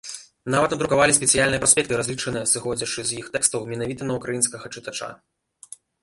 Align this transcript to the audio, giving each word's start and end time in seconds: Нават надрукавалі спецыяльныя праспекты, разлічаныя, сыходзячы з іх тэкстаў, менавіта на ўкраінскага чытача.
Нават 0.53 0.71
надрукавалі 0.73 1.13
спецыяльныя 1.17 1.61
праспекты, 1.63 1.99
разлічаныя, 1.99 2.47
сыходзячы 2.51 3.01
з 3.09 3.19
іх 3.19 3.25
тэкстаў, 3.35 3.67
менавіта 3.73 4.01
на 4.09 4.15
ўкраінскага 4.21 4.65
чытача. 4.79 5.11